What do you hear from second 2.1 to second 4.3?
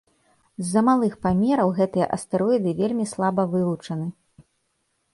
астэроіды вельмі слаба вывучаны.